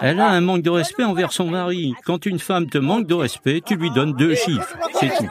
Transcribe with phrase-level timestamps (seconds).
[0.00, 1.94] Elle a un manque de respect envers son mari.
[2.04, 4.76] Quand une femme te manque de respect, tu lui donnes deux chiffres.
[4.94, 5.28] C'est tout.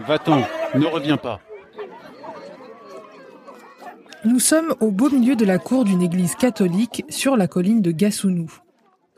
[0.00, 0.42] Va-t'en,
[0.74, 1.40] ne reviens pas.
[4.24, 7.90] Nous sommes au beau milieu de la cour d'une église catholique sur la colline de
[7.90, 8.50] Gassounou.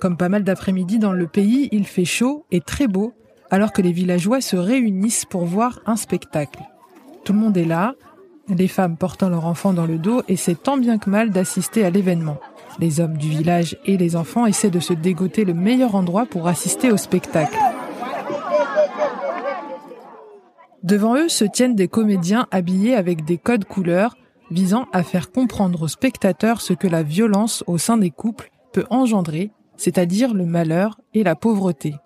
[0.01, 3.15] Comme pas mal d'après-midi dans le pays, il fait chaud et très beau,
[3.51, 6.61] alors que les villageois se réunissent pour voir un spectacle.
[7.25, 7.95] Tout le monde est là,
[8.49, 11.91] les femmes portant leur enfant dans le dos, c'est tant bien que mal d'assister à
[11.91, 12.39] l'événement.
[12.79, 16.47] Les hommes du village et les enfants essaient de se dégoter le meilleur endroit pour
[16.47, 17.59] assister au spectacle.
[20.83, 24.17] Devant eux se tiennent des comédiens habillés avec des codes couleurs
[24.51, 28.85] visant à faire comprendre aux spectateurs ce que la violence au sein des couples peut
[28.91, 31.97] engendrer, c'est-à-dire le malheur et la pauvreté.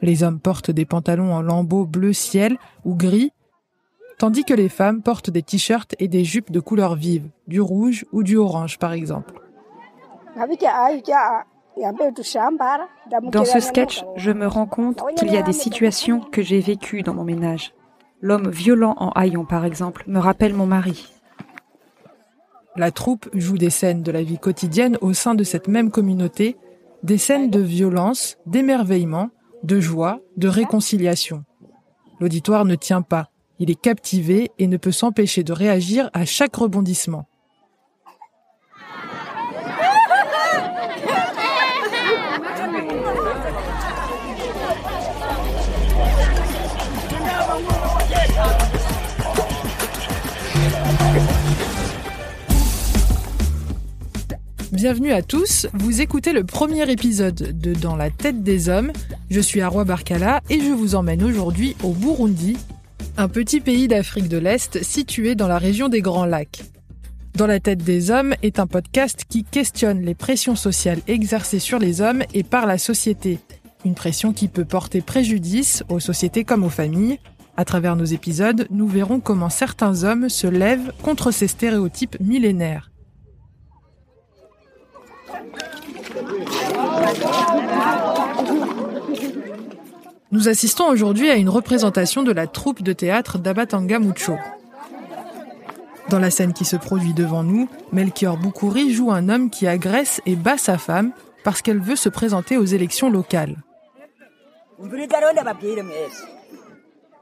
[0.00, 2.56] Les hommes portent des pantalons en lambeaux bleu ciel
[2.86, 3.32] ou gris,
[4.20, 8.04] tandis que les femmes portent des t-shirts et des jupes de couleur vive, du rouge
[8.12, 9.32] ou du orange par exemple.
[13.32, 17.02] Dans ce sketch, je me rends compte qu'il y a des situations que j'ai vécues
[17.02, 17.72] dans mon ménage.
[18.20, 21.10] L'homme violent en haillons, par exemple, me rappelle mon mari.
[22.76, 26.58] La troupe joue des scènes de la vie quotidienne au sein de cette même communauté,
[27.02, 29.30] des scènes de violence, d'émerveillement,
[29.62, 31.44] de joie, de réconciliation.
[32.20, 33.29] L'auditoire ne tient pas,
[33.60, 37.26] il est captivé et ne peut s'empêcher de réagir à chaque rebondissement.
[54.72, 58.92] Bienvenue à tous, vous écoutez le premier épisode de Dans la tête des hommes.
[59.28, 62.56] Je suis Arwa Barkala et je vous emmène aujourd'hui au Burundi,
[63.16, 66.62] un petit pays d'Afrique de l'Est situé dans la région des Grands Lacs.
[67.36, 71.78] Dans la tête des hommes est un podcast qui questionne les pressions sociales exercées sur
[71.78, 73.38] les hommes et par la société.
[73.84, 77.18] Une pression qui peut porter préjudice aux sociétés comme aux familles.
[77.56, 82.90] À travers nos épisodes, nous verrons comment certains hommes se lèvent contre ces stéréotypes millénaires.
[90.32, 94.36] Nous assistons aujourd'hui à une représentation de la troupe de théâtre d'Abatanga Mucho.
[96.08, 100.20] Dans la scène qui se produit devant nous, Melchior Boukouri joue un homme qui agresse
[100.26, 103.56] et bat sa femme parce qu'elle veut se présenter aux élections locales.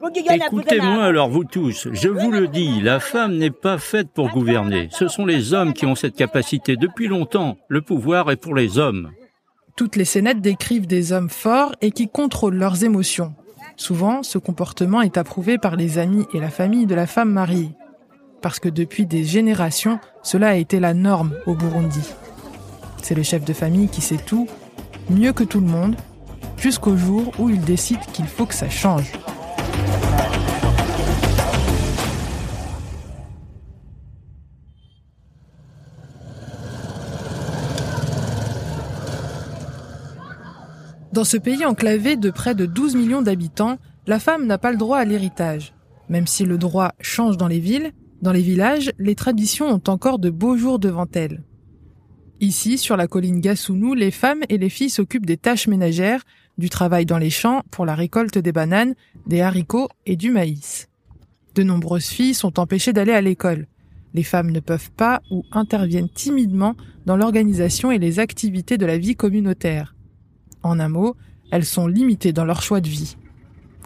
[0.00, 4.88] Écoutez-moi alors vous tous, je vous le dis, la femme n'est pas faite pour gouverner.
[4.92, 7.56] Ce sont les hommes qui ont cette capacité depuis longtemps.
[7.68, 9.10] Le pouvoir est pour les hommes.
[9.78, 13.32] Toutes les scénettes décrivent des hommes forts et qui contrôlent leurs émotions.
[13.76, 17.70] Souvent, ce comportement est approuvé par les amis et la famille de la femme mariée.
[18.42, 22.02] Parce que depuis des générations, cela a été la norme au Burundi.
[23.04, 24.48] C'est le chef de famille qui sait tout,
[25.10, 25.94] mieux que tout le monde,
[26.56, 29.12] jusqu'au jour où il décide qu'il faut que ça change.
[41.18, 44.76] Dans ce pays enclavé de près de 12 millions d'habitants, la femme n'a pas le
[44.76, 45.74] droit à l'héritage.
[46.08, 47.90] Même si le droit change dans les villes,
[48.22, 51.42] dans les villages, les traditions ont encore de beaux jours devant elles.
[52.38, 56.22] Ici, sur la colline Gassounou, les femmes et les filles s'occupent des tâches ménagères,
[56.56, 58.94] du travail dans les champs pour la récolte des bananes,
[59.26, 60.88] des haricots et du maïs.
[61.56, 63.66] De nombreuses filles sont empêchées d'aller à l'école.
[64.14, 66.76] Les femmes ne peuvent pas ou interviennent timidement
[67.06, 69.96] dans l'organisation et les activités de la vie communautaire.
[70.62, 71.16] En un mot,
[71.50, 73.16] elles sont limitées dans leur choix de vie.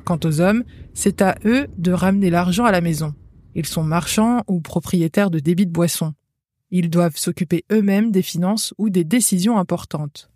[0.04, 3.14] Quant aux hommes, c'est à eux de ramener l'argent à la maison.
[3.54, 6.14] Ils sont marchands ou propriétaires de débits de boissons.
[6.70, 10.30] Ils doivent s'occuper eux-mêmes des finances ou des décisions importantes.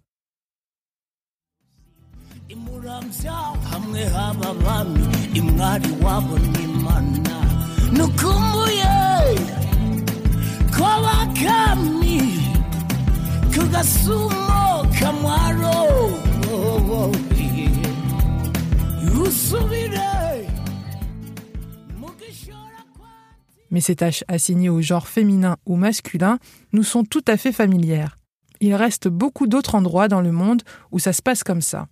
[23.71, 26.39] Mais ces tâches assignées au genre féminin ou masculin
[26.73, 28.19] nous sont tout à fait familières.
[28.61, 30.63] Il reste beaucoup d'autres endroits dans le monde
[30.93, 31.89] où ça se passe comme ça.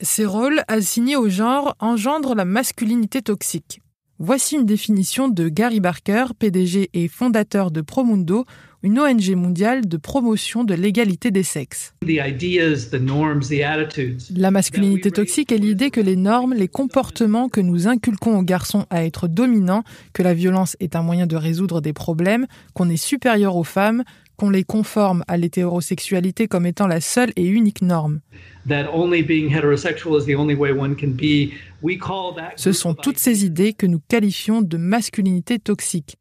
[0.00, 3.80] Ces rôles assignés au genre engendrent la masculinité toxique.
[4.20, 8.46] Voici une définition de Gary Barker, PDG et fondateur de Promundo,
[8.82, 11.94] une ONG mondiale de promotion de l'égalité des sexes.
[14.34, 18.86] La masculinité toxique est l'idée que les normes, les comportements que nous inculquons aux garçons
[18.90, 22.96] à être dominants, que la violence est un moyen de résoudre des problèmes, qu'on est
[22.96, 24.02] supérieur aux femmes,
[24.38, 28.20] qu'on les conforme à l'hétérosexualité comme étant la seule et unique norme.
[32.56, 36.16] Ce sont toutes ces idées que nous qualifions de masculinité toxique.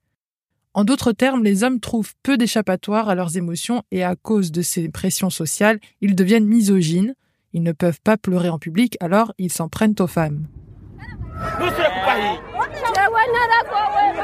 [0.73, 4.61] En d'autres termes, les hommes trouvent peu d'échappatoire à leurs émotions et à cause de
[4.61, 7.15] ces pressions sociales, ils deviennent misogynes.
[7.53, 10.47] Ils ne peuvent pas pleurer en public, alors ils s'en prennent aux femmes.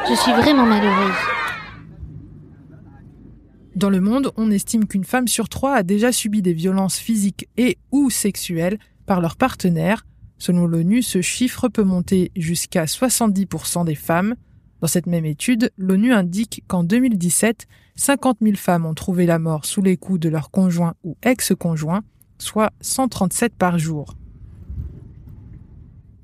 [0.10, 1.43] Je suis vraiment malheureuse.
[3.76, 7.50] Dans le monde, on estime qu'une femme sur trois a déjà subi des violences physiques
[7.58, 8.78] et ou sexuelles
[9.08, 10.06] par leur partenaire.
[10.38, 14.36] Selon l'ONU, ce chiffre peut monter jusqu'à 70% des femmes.
[14.82, 17.66] Dans cette même étude, l'ONU indique qu'en 2017,
[17.96, 22.04] 50 000 femmes ont trouvé la mort sous les coups de leur conjoint ou ex-conjoint,
[22.38, 24.16] soit 137 par jour.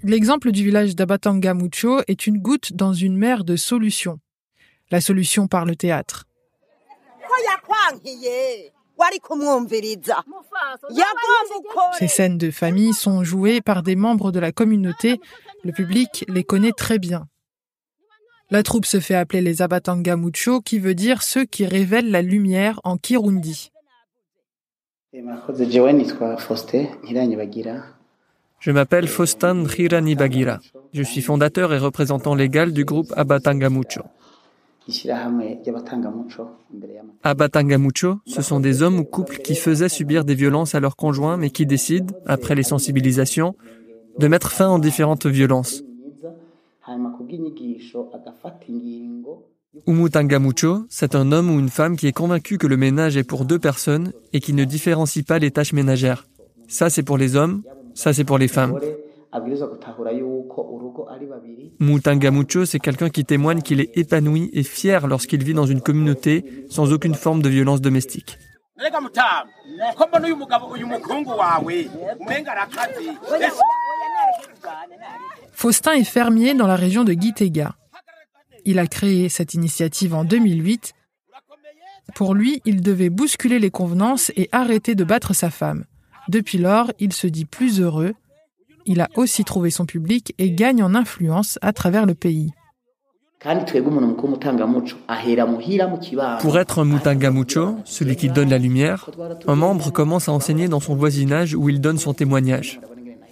[0.03, 4.19] L'exemple du village d'Abatanga Mucho est une goutte dans une mer de solutions.
[4.91, 6.28] La solution par le théâtre.
[11.97, 15.19] Ces scènes de famille sont jouées par des membres de la communauté.
[15.63, 17.27] Le public les connaît très bien.
[18.51, 22.23] La troupe se fait appeler les Abatanga Mucho, qui veut dire ceux qui révèlent la
[22.23, 23.71] lumière en Kirundi.
[28.59, 30.59] Je m'appelle Faustin Hiranibagira.
[30.93, 34.01] Je suis fondateur et représentant légal du groupe Abatanga Mucho.
[37.23, 40.95] Abatanga Mucho, ce sont des hommes ou couples qui faisaient subir des violences à leurs
[40.95, 43.55] conjoints mais qui décident, après les sensibilisations,
[44.17, 45.83] de mettre fin aux différentes violences.
[49.87, 53.23] Umutanga Mucho, c'est un homme ou une femme qui est convaincu que le ménage est
[53.23, 56.27] pour deux personnes et qui ne différencie pas les tâches ménagères.
[56.67, 57.61] Ça c'est pour les hommes,
[57.93, 58.79] ça c'est pour les femmes.
[61.79, 65.81] Mutanga Mucho, c'est quelqu'un qui témoigne qu'il est épanoui et fier lorsqu'il vit dans une
[65.81, 68.37] communauté sans aucune forme de violence domestique.
[75.51, 77.75] Faustin est fermier dans la région de Gitega.
[78.65, 80.93] Il a créé cette initiative en 2008.
[82.15, 85.85] Pour lui, il devait bousculer les convenances et arrêter de battre sa femme.
[86.27, 88.13] Depuis lors, il se dit plus heureux.
[88.91, 92.49] Il a aussi trouvé son public et gagne en influence à travers le pays.
[96.41, 99.07] Pour être un Mutanga Mucho, celui qui donne la lumière,
[99.45, 102.81] un membre commence à enseigner dans son voisinage où il donne son témoignage.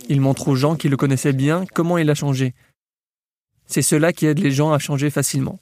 [0.10, 2.54] Il montre aux gens qui le connaissaient bien comment il a changé.
[3.66, 5.58] C'est cela qui aide les gens à changer facilement.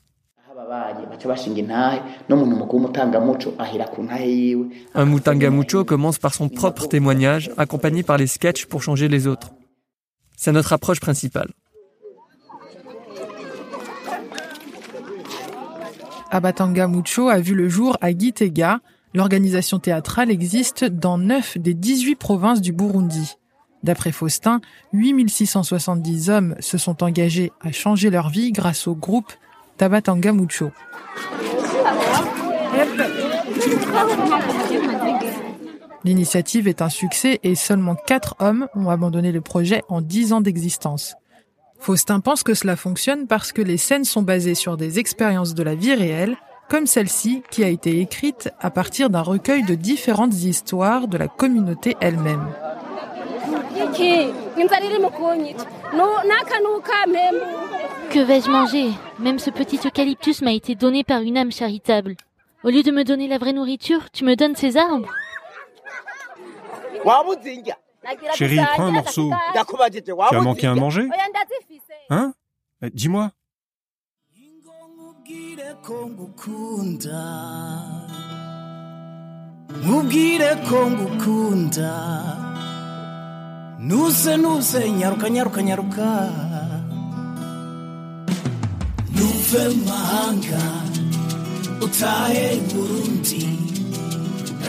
[4.94, 9.26] Un Mutanga Mucho commence par son propre témoignage, accompagné par les sketchs pour changer les
[9.26, 9.55] autres.
[10.46, 11.50] C'est notre approche principale.
[16.30, 18.80] Abatanga Mucho a vu le jour à Gitega.
[19.16, 23.38] L'organisation théâtrale existe dans 9 des 18 provinces du Burundi.
[23.82, 24.62] D'après Faustin,
[24.94, 29.34] 8670 hommes se sont engagés à changer leur vie grâce au groupe
[29.78, 30.70] Tabatanga Mucho.
[36.06, 40.42] L'initiative est un succès et seulement 4 hommes ont abandonné le projet en 10 ans
[40.42, 41.16] d'existence.
[41.80, 45.64] Faustin pense que cela fonctionne parce que les scènes sont basées sur des expériences de
[45.64, 46.38] la vie réelle,
[46.70, 51.28] comme celle-ci qui a été écrite à partir d'un recueil de différentes histoires de la
[51.28, 52.46] communauté elle-même.
[58.12, 58.92] Que vais-je manger?
[59.18, 62.16] Même ce petit eucalyptus m'a été donné par une âme charitable.
[62.64, 65.10] Au lieu de me donner la vraie nourriture, tu me donnes ces arbres?
[68.36, 69.32] Chérie, prends un morceau.
[70.30, 71.08] Tu as manqué à manger?
[72.10, 72.34] Hein?
[72.94, 73.32] Dis-moi.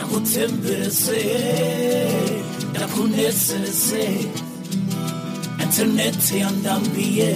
[0.07, 1.21] nakutembereze
[2.73, 4.05] nakunezeze
[5.63, 7.31] interneti yandambiye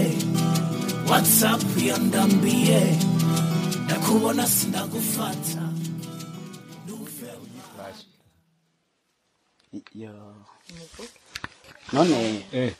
[1.10, 2.82] whatsapp yandambiye.
[3.88, 5.64] Nakubona sindagufata
[11.94, 12.74] none eh.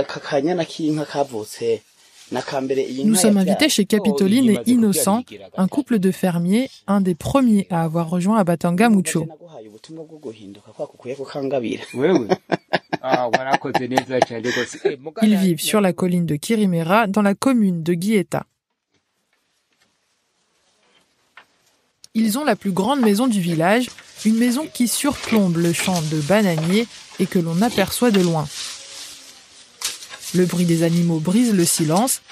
[0.00, 1.82] aka kanyana k'inka kavutse.
[3.04, 5.24] Nous sommes invités chez Capitoline et Innocent,
[5.56, 9.26] un couple de fermiers, un des premiers à avoir rejoint Abatanga Mucho.
[15.22, 18.46] Ils vivent sur la colline de Kirimera, dans la commune de Guieta.
[22.14, 23.88] Ils ont la plus grande maison du village,
[24.24, 26.86] une maison qui surplombe le champ de bananiers
[27.20, 28.46] et que l'on aperçoit de loin.
[30.34, 32.22] Le bruit des animaux brise le silence.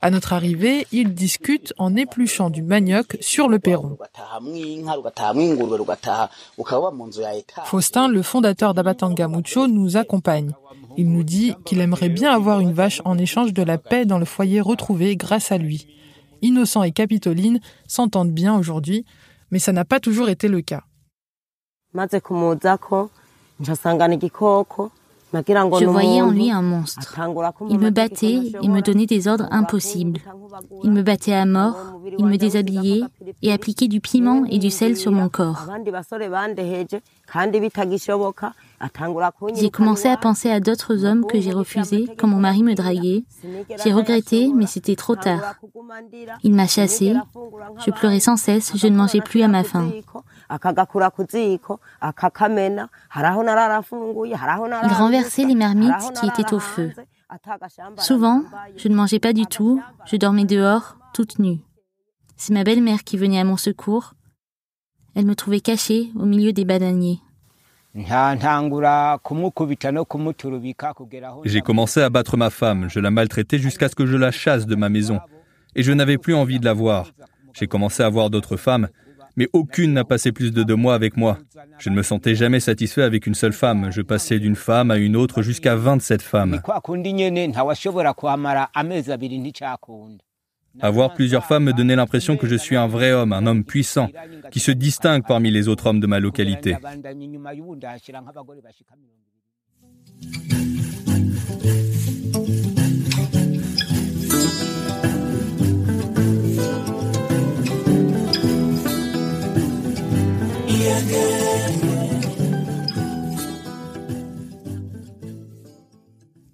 [0.00, 3.96] À notre arrivée, ils discutent en épluchant du manioc sur le perron.
[7.66, 10.52] Faustin, le fondateur d'Abatanga Mucho, nous accompagne.
[10.96, 14.18] Il nous dit qu'il aimerait bien avoir une vache en échange de la paix dans
[14.18, 15.86] le foyer retrouvé grâce à lui.
[16.42, 19.06] Innocent et Capitoline s'entendent bien aujourd'hui,
[19.52, 20.82] mais ça n'a pas toujours été le cas.
[25.34, 27.18] Je voyais en lui un monstre.
[27.70, 30.20] Il me battait et me donnait des ordres impossibles.
[30.84, 31.76] Il me battait à mort,
[32.18, 33.02] il me déshabillait
[33.40, 35.66] et appliquait du piment et du sel sur mon corps.
[39.54, 43.24] J'ai commencé à penser à d'autres hommes que j'ai refusés quand mon mari me draguait.
[43.82, 45.54] J'ai regretté, mais c'était trop tard.
[46.42, 47.14] Il m'a chassé.
[47.86, 49.90] Je pleurais sans cesse, je ne mangeais plus à ma faim.
[54.82, 56.92] Il renversait les marmites qui étaient au feu.
[57.96, 58.42] Souvent,
[58.76, 61.60] je ne mangeais pas du tout, je dormais dehors, toute nue.
[62.36, 64.14] C'est ma belle-mère qui venait à mon secours.
[65.14, 67.20] Elle me trouvait cachée au milieu des bananiers.
[71.44, 74.66] J'ai commencé à battre ma femme, je la maltraitais jusqu'à ce que je la chasse
[74.66, 75.20] de ma maison.
[75.74, 77.10] Et je n'avais plus envie de la voir.
[77.52, 78.88] J'ai commencé à voir d'autres femmes,
[79.36, 81.38] mais aucune n'a passé plus de deux mois avec moi.
[81.78, 83.90] Je ne me sentais jamais satisfait avec une seule femme.
[83.90, 86.60] Je passais d'une femme à une autre jusqu'à 27 femmes.
[90.80, 94.08] Avoir plusieurs femmes me donnait l'impression que je suis un vrai homme, un homme puissant,
[94.50, 96.76] qui se distingue parmi les autres hommes de ma localité.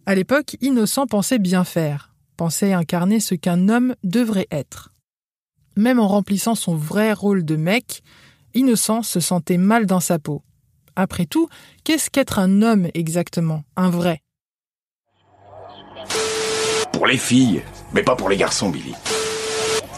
[0.08, 4.94] À l'époque, Innocent pensait bien faire pensait incarner ce qu'un homme devrait être.
[5.76, 8.02] Même en remplissant son vrai rôle de mec,
[8.54, 10.42] Innocent se sentait mal dans sa peau.
[10.96, 11.50] Après tout,
[11.84, 14.22] qu'est-ce qu'être un homme exactement, un vrai?
[16.90, 17.62] Pour les filles,
[17.92, 18.94] mais pas pour les garçons, Billy.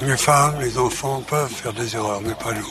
[0.03, 2.69] Les femmes, les enfants peuvent faire des erreurs, mais pas nous.